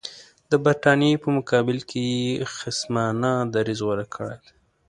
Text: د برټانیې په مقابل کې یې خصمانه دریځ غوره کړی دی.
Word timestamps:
د 0.51 0.53
برټانیې 0.65 1.21
په 1.23 1.29
مقابل 1.37 1.77
کې 1.89 2.01
یې 2.13 2.47
خصمانه 2.55 3.31
دریځ 3.53 3.79
غوره 3.85 4.05
کړی 4.13 4.35
دی. 4.43 4.51